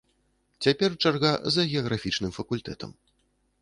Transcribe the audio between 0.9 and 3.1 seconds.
чарга за геаграфічным факультэтам.